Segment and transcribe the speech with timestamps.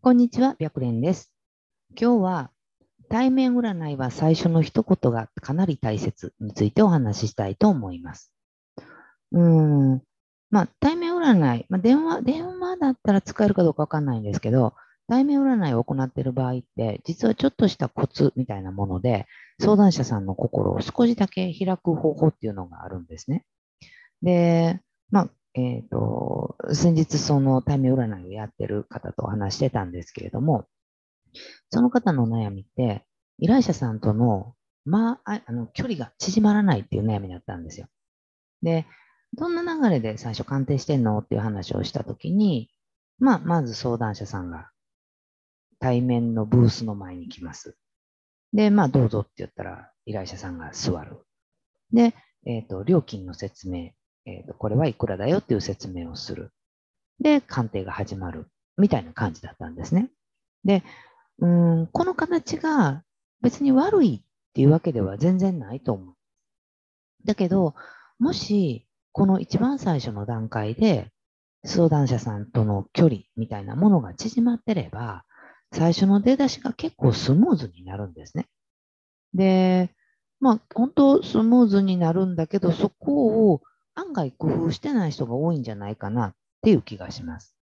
[0.00, 1.32] こんにちは、白蓮です。
[2.00, 2.50] 今日は
[3.08, 8.32] 対面占いは最初の一言がかなり大切についてお話ししたいと思います。
[9.32, 10.02] うーん、
[10.50, 14.74] まあ、対面占い、まあ、電話、電話だったら使えるかどうかわかんないんですけど、
[15.08, 19.26] 対面占いを行っている場合って、実はちょっとしたコツみたいなもので、
[19.60, 23.44] 相談者さんの心を少しだけ開く方法っていうのがあるんですね。
[24.22, 24.80] で、
[25.10, 25.28] まあ、
[25.58, 30.66] えっ、と、先日その対面占いをやってる方とお話してたんですけれども、
[31.70, 33.04] その方の悩みって、
[33.38, 34.54] 依頼者さんとの、
[34.84, 37.88] まあ、あの距離が縮まらないっていう悩みだったんですよ。
[38.62, 38.86] で、
[39.34, 42.70] どんな流れで最初鑑定してんのっていう話をしたときに、
[43.18, 44.70] まあ、まず相談者さんが
[45.80, 47.76] 対面のブースの前に来ます。
[48.52, 51.18] で、まあ、どうぞって言ったら、依頼者さんが座る。
[51.92, 52.14] で、
[52.46, 53.90] えっ、と、料金の説明、
[54.28, 56.52] えっ、と、これはいくらだよっていう説明をする。
[57.18, 58.46] で、鑑定が始まる。
[58.76, 60.10] みたいな感じだったんですね。
[60.64, 60.84] で、
[61.38, 63.02] うん、この形が
[63.42, 66.14] 別に悪いっていうわけでは全然ないと思う。
[67.24, 67.74] だけど、
[68.18, 71.10] もし、この一番最初の段階で、
[71.64, 75.24] 相談者さんとの距離みたいなものが縮まってれば、
[75.72, 78.46] 最初の出だしが結構スムーズになるんですね。
[79.34, 79.90] で、
[80.40, 83.62] まあ、本当スムーズになるんだけど、そこを
[83.98, 87.56] 案外工夫してない人が多いんじゃないかなっていう気がします。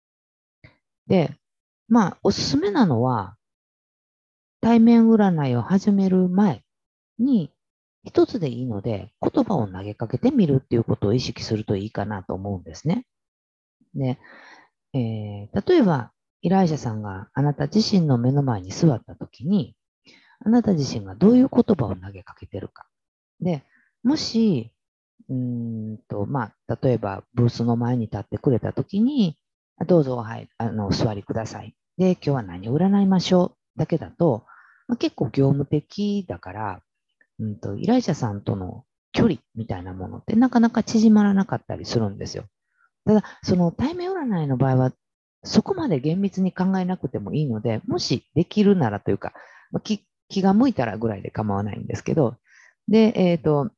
[1.07, 1.37] で、
[1.89, 3.37] まあ、おすすめなのは、
[4.63, 6.63] 対面占いを始める前
[7.19, 7.53] に、
[8.05, 13.05] 一つでいいので、言葉を投げかけてみるっていうことを意識するといいかなと思うんですね。
[13.95, 14.19] で、
[14.95, 19.77] えー例えば、依頼者さんがあなた自身の目の前に座ったときに、
[20.45, 22.87] あなた自身がどういう言葉を投げかけてるか。
[23.41, 23.63] で、
[24.03, 24.72] もし、
[25.29, 29.37] うんと、まあ、例えば、ブースの前に立ってくれたときに、
[29.87, 31.75] どうぞ、はい、あの、お座りください。
[31.97, 34.45] で、今日は何を占いましょうだけだと、
[34.89, 36.83] まあ、結構業務的だから、
[37.39, 42.45] うんと、依頼者さんとの距離みたいなものってなかなか縮まらなかったりするんですよ。
[43.05, 44.93] ただ、その対面占いの場合は、
[45.45, 49.33] そこまで厳密に考えなくてもいいので、もしできるならというか、
[49.73, 52.37] まあ気が向いたらぐらいで構わないんですけど、
[52.89, 53.71] で、えっ、と、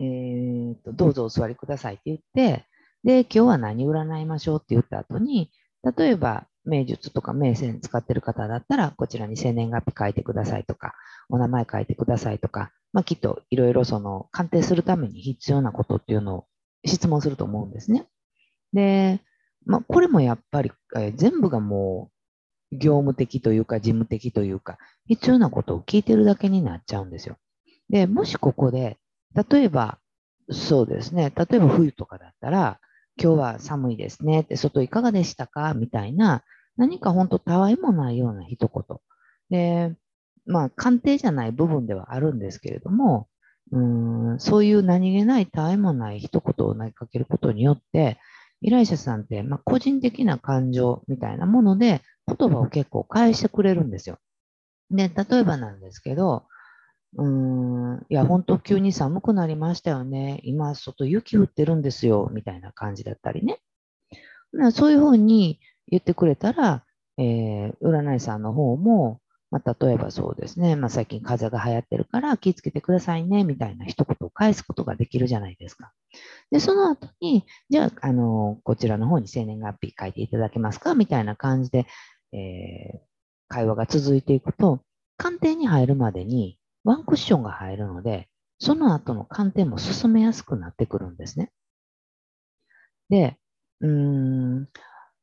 [0.00, 2.66] えっ、と、どうぞお座りくださいって言って、
[3.04, 5.50] で、今日は何占いましょうって言った後に、
[5.96, 10.94] 例えば、名術とか名線使ってる方だったら、こちらに生年月日書いてくださいとか、
[11.28, 16.46] お名前書いてくださいとか、まあ、きっといろいろその鑑定するために必要なことっていうのを
[16.86, 18.06] 質問すると思うんですね。
[18.72, 19.20] で、
[19.66, 22.10] まあ、これもやっぱり、えー全部がも
[22.72, 27.36] う業務的というか事務的というか、必要なことを聞いてるだけになっちゃうんですよ。
[27.88, 28.98] で、もしここで、
[29.34, 29.98] 例えば、
[30.50, 32.78] そうですね、例えば冬とかだったら、
[33.20, 35.74] 今日は寒いですねって、外いかがでしたか？
[35.74, 36.42] みたいな、
[36.76, 38.98] 何か本当たわいもないような一言。
[39.50, 39.94] で、
[40.46, 43.28] まあ、鑑定じゃない部分ではあるんですけれども、
[43.72, 48.18] うんそういう何気ないたわいもない一言を投げかけることによって、
[48.60, 54.18] 依頼者さんって、まあ、個人的な感情みたいなもので言葉を結構返してくれるんですよ。
[54.90, 56.44] で、例えばなんですけど、
[57.16, 60.40] うん、いや、本当急に寒くなりましたよね。
[60.42, 63.60] 今、外雪降ってるんですよ、みたいな感じだったりね。
[64.52, 66.84] なそういうふうに言ってくれたら、
[67.18, 69.20] えー占い師さんの方も、
[69.52, 75.92] まあ、例えばそうですね、まあ、最近風邪が流行ってるから気をつけてくださいね、みたいな一言を返すことができるじゃないですか。
[76.50, 80.94] で、その後に、じゃあ、あの、こちらの方に生年月日書いていただけますか？
[80.96, 81.86] みたいな感じで、
[82.32, 83.00] えー
[83.46, 84.80] 会話が続いていくと、
[85.16, 88.28] 鑑定に入るまでにワンクッションが入るので、
[88.58, 91.50] その後の鑑定も進めやすくなってくるんですね。
[93.08, 93.36] で、
[93.80, 94.68] うーん、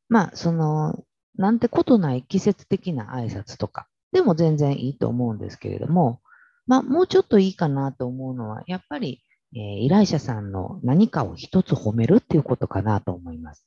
[0.09, 1.03] まあ、その、
[1.37, 6.21] なんてことない季節的な挨拶とかでも全然いいと思うんですけれども、
[6.67, 9.23] まあ、もうちょっといいかなと思うのは、やっぱり、
[9.53, 13.65] えー依頼者さんの何かを一つ褒めるっていうことかなと思います。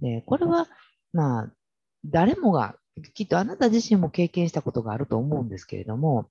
[0.00, 0.68] で、これは、
[1.12, 1.52] まあ、
[2.04, 2.76] 誰もが、
[3.14, 6.30] きっとあなた自身も経験したことがあると思うんですけれども、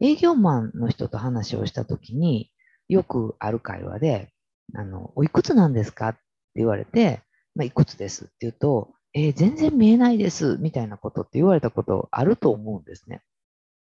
[0.00, 2.50] 営業マンの人と話をしたときに、
[2.88, 4.32] よくある会話で、
[4.74, 6.20] あの、おいくつなんですかって
[6.56, 7.22] 言われて、
[7.54, 13.22] まあ、いくつですって言うと、えー全然見えないです、みたいなことって言われたことあると思うんですね。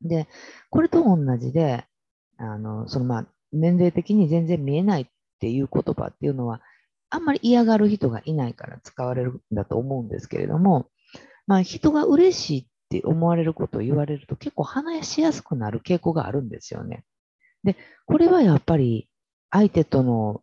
[0.01, 0.27] で、
[0.69, 1.85] これと同じで、
[2.37, 5.07] あの、そのまあ、年齢的に全然見えないっ
[5.39, 6.61] ていう言葉っていうのは、
[7.09, 10.89] あんまり嫌がる人がいないから使われるんだと思うんですけれども、
[11.47, 17.03] まあ、人が嬉しいっって思われることを言われると結構話しやすくなる傾向があるんですよね。
[17.63, 17.75] で、
[18.05, 19.09] これはやっぱり
[19.51, 20.41] 相手との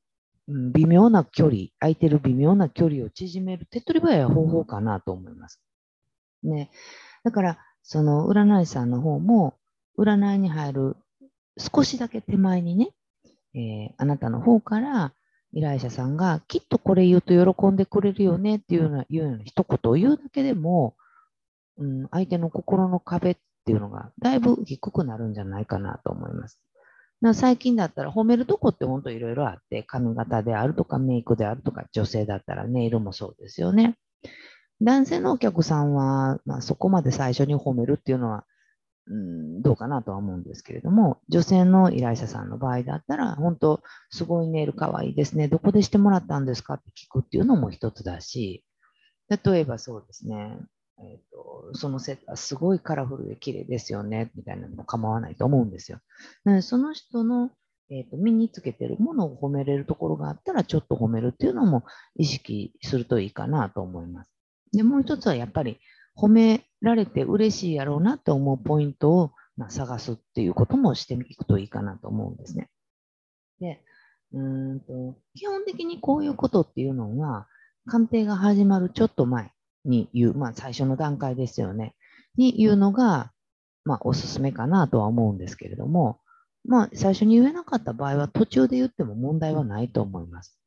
[0.49, 5.61] 微妙な距離、空いてる微妙な距離を縮める手っ取り早い方法かなと思います。
[6.43, 6.71] ね。
[7.23, 9.55] だから、その占い師さんの方も、
[9.99, 10.97] 占いに入る
[11.57, 12.91] 少しだけ手前にね、
[13.55, 15.15] えー、あなたの方から
[15.53, 20.97] 依頼者さんがきっとこれ言うと喜んでくれるよねっていうようないうような一言を言うだけでも、
[21.79, 26.61] うん、相手の心の壁っていうのがだいぶ低くなるんじゃないかなと思います。
[27.33, 33.97] 最近だったら褒めるとこって本当いろいろあって、髪型であるとかメイクであるとか、女性だったらネイルもそうですよね。
[34.83, 38.45] 男性のお客さんは、まあ、そこまで最初に褒めるっていうのは、
[39.07, 45.49] うん、どうかなとは思うんですけれども、女性の依頼者さんの場合だったら、本当、すごいネイルかわいいですね。
[45.49, 48.65] どこでしてもらったんですかって聞くっていうのも一つだし、
[49.29, 50.59] 例えばそうですね、
[50.99, 55.99] えーと、そのセットはすごいカラフルで綺麗ですよね、みたいなのも構わないと思うんですよ。
[56.63, 57.51] その人の、
[57.91, 61.85] えーと、身につけてるものを褒めれるところがあったら、ちょっと褒めるっていうのも
[62.17, 64.31] 意識するといいかなと思います。
[64.73, 65.81] で、もう一つはやっぱり
[66.17, 72.71] 褒められて嬉しいやろうなって思うポイントを、まあ、探すっていうこともしていくといいかなと思うんですね。
[73.61, 73.83] で、
[74.33, 77.47] うんと基本的にこういうことっていうのは、
[77.87, 79.54] 鑑定が始まるちょっと前
[79.85, 81.95] に言う、まあ最初の段階ですよね、
[82.37, 83.33] に言うのが、
[83.85, 86.21] まあおすすめかなとは思うんですけれども、
[86.65, 90.59] まあ最初に言えなかった場合は途中で言っても問題はないと思います。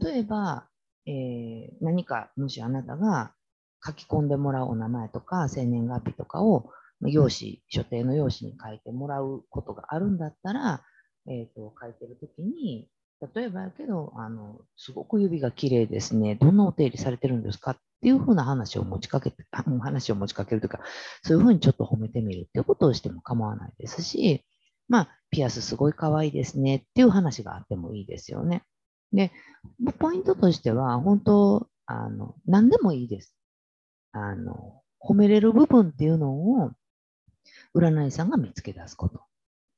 [0.00, 0.68] 例えば、
[1.06, 3.32] えー、何かもしあなたが
[3.84, 10.82] 書き込んでもらうお名前とか生年月日とかを用紙、所定の用紙に書いてもらうことがあるんだったら、
[11.28, 12.88] えーと、書いてるときに、
[13.34, 19.44] 例えばやけどあの、すごく指が綺麗ですね、どんなお手入れされてるんですかっていうふうな話を持ちかけて、
[19.80, 20.80] 話を持ちかけるというか、
[21.22, 24.44] そういうふうにちょっと褒めてみるっていうことをしても構わないですし、
[24.88, 28.62] まあ、ピアスすごい可愛いですねっていう話があってもいいですよね。
[29.12, 29.32] で、
[29.98, 33.34] ポイントとしては、本当、あの、何でもいいです。
[34.12, 36.72] あの、褒めれる部分っていうのを、
[37.74, 39.22] 占い師さんが見つけ出すこと。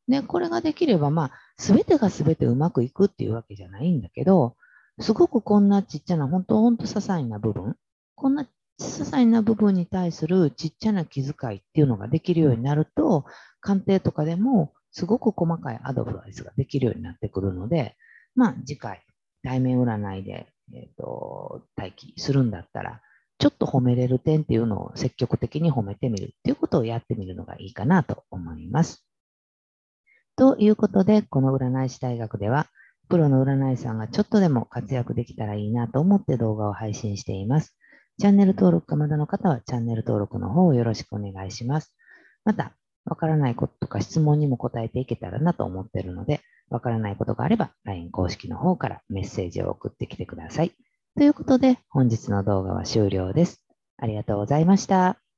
[0.09, 4.57] で、これができれば、まあ、すべてがすべてうまくいくっていうわけじゃないんだけど、
[5.01, 7.77] すごくこんなちっちゃな、本当、本当些細な部分、
[8.21, 13.25] こんな些細な部分に対するちっちゃな気遣いっていうのができるようになると、
[13.63, 17.97] 鑑定とかでもすごく細かいアドバイスができるようになってくるので、
[18.35, 19.03] まあ、次回、
[19.43, 23.01] 対面占いで、えーと待機するんだったら、
[23.39, 29.03] ちょっと褒めれる点っていうのを積極的に褒めてみるっていうことをやってみるのがいいかなと思います。
[30.37, 32.67] ということで、この占い師大学では、
[33.09, 37.75] プロの占い師さんがちょっとでも活躍できたらいいなと思って動画を配信しています。
[38.21, 41.95] チャンネル登録がまだの方はチャンネル登録の方をよろしくお願いします。
[42.45, 42.75] また、
[43.07, 50.73] わからないこととか質問にも答えていけたらなと思っているので、わからないことがあれば LINE 公式の方からメッセージを送ってきてください。
[51.17, 53.65] ということで、本日の動画は終了です。
[53.97, 55.30] ありがとうございました。